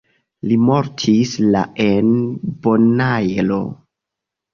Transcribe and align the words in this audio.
Li 0.51 0.55
mortis 0.67 1.33
la 1.55 1.61
en 1.83 2.07
Bonaero. 2.63 3.59